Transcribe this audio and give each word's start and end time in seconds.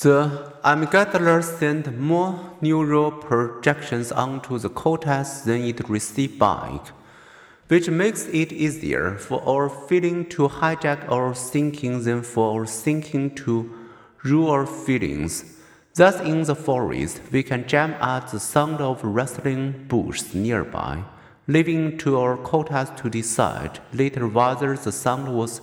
The 0.00 0.52
amygdala 0.64 1.42
sends 1.42 1.90
more 1.90 2.38
neural 2.60 3.10
projections 3.10 4.12
onto 4.12 4.56
the 4.58 4.68
cortex 4.68 5.40
than 5.40 5.62
it 5.62 5.88
receives 5.88 6.38
back, 6.38 6.92
which 7.66 7.90
makes 7.90 8.26
it 8.28 8.52
easier 8.52 9.16
for 9.16 9.42
our 9.44 9.68
feeling 9.68 10.26
to 10.26 10.48
hijack 10.48 11.10
our 11.10 11.34
thinking 11.34 12.04
than 12.04 12.22
for 12.22 12.60
our 12.60 12.66
thinking 12.66 13.34
to 13.42 13.74
rule 14.22 14.50
our 14.50 14.66
feelings. 14.66 15.56
Thus, 15.94 16.20
in 16.20 16.44
the 16.44 16.54
forest, 16.54 17.20
we 17.32 17.42
can 17.42 17.66
jam 17.66 17.94
at 17.94 18.28
the 18.28 18.38
sound 18.38 18.80
of 18.80 19.02
rustling 19.02 19.86
bushes 19.88 20.32
nearby, 20.32 21.02
leaving 21.48 21.98
to 21.98 22.20
our 22.20 22.36
cortex 22.36 22.90
to 23.00 23.10
decide 23.10 23.80
later 23.92 24.28
whether 24.28 24.76
the 24.76 24.92
sound 24.92 25.34
was 25.36 25.60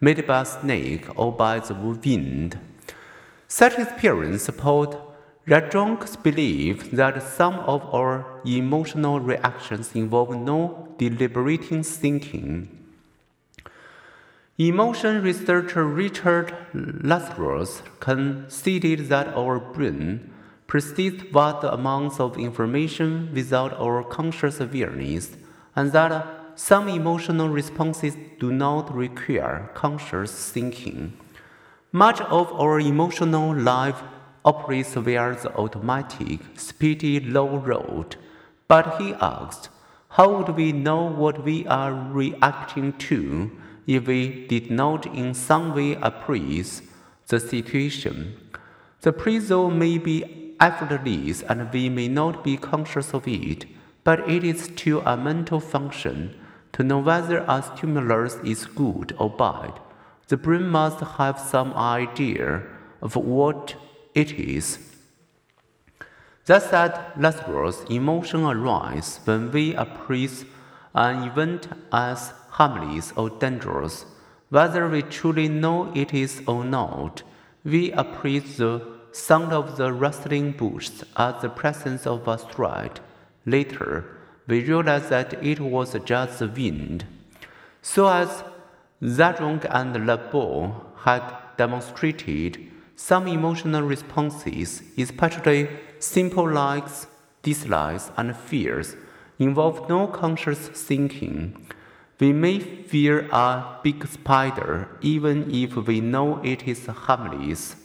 made 0.00 0.26
by 0.26 0.40
a 0.40 0.44
snake 0.44 1.06
or 1.14 1.30
by 1.30 1.60
the 1.60 1.74
wind. 1.74 2.58
Such 3.48 3.78
experience 3.78 4.42
support 4.42 4.96
Zajonc's 5.46 6.16
belief 6.16 6.90
that 6.90 7.22
some 7.22 7.54
of 7.60 7.82
our 7.94 8.40
emotional 8.44 9.20
reactions 9.20 9.94
involve 9.94 10.34
no 10.34 10.88
deliberating 10.98 11.84
thinking. 11.84 12.68
Emotion 14.58 15.22
researcher 15.22 15.84
Richard 15.84 16.52
Lazarus 16.74 17.82
conceded 18.00 19.08
that 19.10 19.28
our 19.28 19.60
brain 19.60 20.32
perceives 20.66 21.22
vast 21.30 21.62
amounts 21.62 22.18
of 22.18 22.38
information 22.38 23.30
without 23.32 23.72
our 23.74 24.02
conscious 24.02 24.58
awareness, 24.58 25.36
and 25.76 25.92
that 25.92 26.26
some 26.56 26.88
emotional 26.88 27.48
responses 27.48 28.16
do 28.40 28.50
not 28.50 28.92
require 28.92 29.70
conscious 29.74 30.50
thinking. 30.50 31.12
Much 31.96 32.20
of 32.20 32.52
our 32.52 32.78
emotional 32.78 33.54
life 33.56 34.02
operates 34.44 34.92
via 34.92 35.34
the 35.42 35.50
automatic, 35.56 36.40
speedy 36.54 37.18
low 37.20 37.56
road. 37.56 38.16
But 38.68 39.00
he 39.00 39.14
asked, 39.14 39.70
how 40.10 40.28
would 40.36 40.54
we 40.56 40.72
know 40.72 41.04
what 41.04 41.42
we 41.42 41.66
are 41.66 41.94
reacting 41.94 42.92
to 43.08 43.50
if 43.86 44.06
we 44.06 44.46
did 44.46 44.70
not 44.70 45.06
in 45.06 45.32
some 45.32 45.74
way 45.74 45.94
appraise 46.02 46.82
the 47.28 47.40
situation? 47.40 48.36
The 49.00 49.08
appraisal 49.08 49.70
may 49.70 49.96
be 49.96 50.54
effortless 50.60 51.40
and 51.44 51.72
we 51.72 51.88
may 51.88 52.08
not 52.08 52.44
be 52.44 52.58
conscious 52.58 53.14
of 53.14 53.26
it, 53.26 53.64
but 54.04 54.28
it 54.28 54.44
is 54.44 54.64
still 54.64 55.00
a 55.06 55.16
mental 55.16 55.60
function 55.60 56.38
to 56.74 56.82
know 56.82 56.98
whether 56.98 57.38
a 57.48 57.62
stimulus 57.62 58.34
is 58.44 58.66
good 58.66 59.16
or 59.18 59.30
bad. 59.30 59.80
The 60.28 60.36
brain 60.36 60.68
must 60.68 61.00
have 61.00 61.38
some 61.38 61.72
idea 61.74 62.62
of 63.00 63.14
what 63.14 63.76
it 64.14 64.32
is. 64.32 64.78
Thus, 66.46 66.72
at 66.72 67.20
Lazarus, 67.20 67.84
emotion 67.90 68.44
arises 68.44 69.20
when 69.24 69.50
we 69.50 69.74
appraise 69.74 70.44
an 70.94 71.28
event 71.28 71.68
as 71.92 72.32
harmless 72.50 73.12
or 73.16 73.30
dangerous. 73.30 74.06
Whether 74.48 74.88
we 74.88 75.02
truly 75.02 75.48
know 75.48 75.92
it 75.94 76.14
is 76.14 76.42
or 76.46 76.64
not, 76.64 77.22
we 77.64 77.92
appraise 77.92 78.56
the 78.56 78.80
sound 79.12 79.52
of 79.52 79.76
the 79.76 79.92
rustling 79.92 80.52
bushes 80.52 81.04
as 81.16 81.42
the 81.42 81.48
presence 81.48 82.06
of 82.06 82.28
a 82.28 82.38
threat. 82.38 83.00
Later, 83.44 84.04
we 84.46 84.62
realize 84.62 85.08
that 85.08 85.42
it 85.44 85.60
was 85.60 85.96
just 86.04 86.38
the 86.38 86.48
wind. 86.48 87.04
So, 87.82 88.08
as 88.08 88.44
Zajonc 89.06 89.64
and 89.70 90.04
LeDoux 90.04 90.74
had 91.04 91.22
demonstrated 91.56 92.58
some 92.96 93.28
emotional 93.28 93.82
responses, 93.82 94.82
especially 94.98 95.68
simple 96.00 96.50
likes, 96.50 97.06
dislikes, 97.42 98.10
and 98.16 98.36
fears, 98.36 98.96
involve 99.38 99.88
no 99.88 100.08
conscious 100.08 100.68
thinking. 100.68 101.68
We 102.18 102.32
may 102.32 102.58
fear 102.58 103.28
a 103.30 103.78
big 103.84 104.04
spider 104.08 104.88
even 105.02 105.54
if 105.54 105.76
we 105.76 106.00
know 106.00 106.40
it 106.42 106.66
is 106.66 106.86
harmless. 106.86 107.76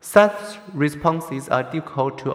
Such 0.00 0.58
responses 0.72 1.48
are 1.50 1.64
difficult 1.64 2.18
to 2.18 2.32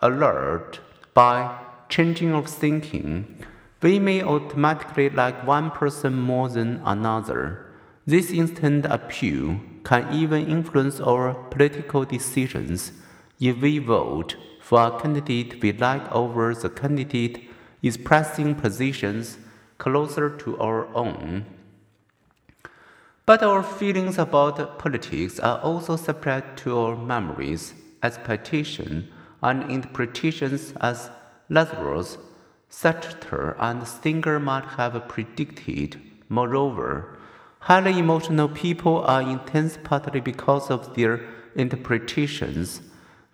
alert 0.00 0.80
by 1.14 1.60
changing 1.88 2.32
of 2.32 2.48
thinking 2.48 3.44
we 3.82 3.98
may 3.98 4.22
automatically 4.22 5.08
like 5.08 5.46
one 5.46 5.70
person 5.70 6.14
more 6.14 6.48
than 6.48 6.82
another. 6.84 7.66
This 8.06 8.30
instant 8.30 8.84
appeal 8.86 9.60
can 9.84 10.12
even 10.12 10.46
influence 10.46 11.00
our 11.00 11.34
political 11.34 12.04
decisions. 12.04 12.92
If 13.38 13.58
we 13.62 13.78
vote 13.78 14.36
for 14.60 14.86
a 14.86 15.00
candidate 15.00 15.62
we 15.62 15.72
like 15.72 16.10
over 16.12 16.54
the 16.54 16.68
candidate 16.68 17.48
expressing 17.82 18.54
positions 18.54 19.38
closer 19.78 20.28
to 20.28 20.58
our 20.58 20.86
own. 20.94 21.46
But 23.24 23.42
our 23.42 23.62
feelings 23.62 24.18
about 24.18 24.78
politics 24.78 25.38
are 25.40 25.58
also 25.60 25.96
subject 25.96 26.58
to 26.60 26.78
our 26.78 26.96
memories, 26.96 27.74
expectations, 28.02 29.04
and 29.42 29.70
interpretations 29.70 30.74
as 30.80 31.10
Lazarus 31.48 32.18
Schachter 32.70 33.56
and 33.58 33.86
Singer 33.86 34.38
might 34.38 34.64
have 34.76 35.08
predicted. 35.08 36.00
Moreover, 36.28 37.18
highly 37.58 37.98
emotional 37.98 38.48
people 38.48 39.02
are 39.04 39.22
intense 39.22 39.76
partly 39.82 40.20
because 40.20 40.70
of 40.70 40.94
their 40.94 41.20
interpretations. 41.56 42.80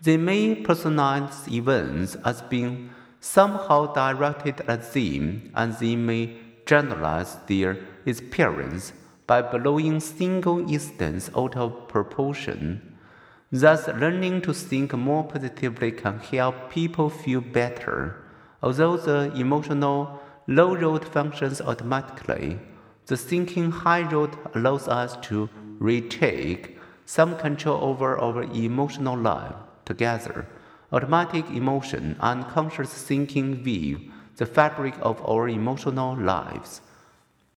They 0.02 0.16
may 0.16 0.62
personalize 0.62 1.52
events 1.52 2.16
as 2.24 2.40
being 2.42 2.90
somehow 3.20 3.92
directed 3.92 4.62
at 4.62 4.92
them, 4.92 5.50
and 5.54 5.74
they 5.74 5.96
may 5.96 6.36
generalize 6.64 7.36
their 7.46 7.78
experience 8.06 8.92
by 9.26 9.42
blowing 9.42 10.00
single 10.00 10.70
instance 10.70 11.30
out 11.36 11.56
of 11.56 11.88
proportion. 11.88 12.96
Thus, 13.52 13.86
learning 13.88 14.42
to 14.42 14.54
think 14.54 14.92
more 14.94 15.24
positively 15.24 15.92
can 15.92 16.18
help 16.20 16.70
people 16.70 17.10
feel 17.10 17.40
better. 17.40 18.22
Although 18.66 18.96
the 18.96 19.32
emotional 19.36 20.20
low 20.48 20.74
road 20.74 21.04
functions 21.04 21.60
automatically, 21.60 22.58
the 23.06 23.16
thinking 23.16 23.70
high 23.70 24.02
road 24.02 24.36
allows 24.56 24.88
us 24.88 25.16
to 25.28 25.48
retake 25.78 26.76
some 27.04 27.36
control 27.36 27.78
over 27.80 28.18
our 28.18 28.42
emotional 28.42 29.16
life 29.16 29.54
together. 29.84 30.48
Automatic 30.90 31.48
emotion 31.50 32.16
and 32.18 32.44
conscious 32.48 32.92
thinking 32.92 33.62
weave 33.62 34.12
the 34.34 34.46
fabric 34.46 34.94
of 35.00 35.24
our 35.24 35.48
emotional 35.48 36.16
lives. 36.16 36.80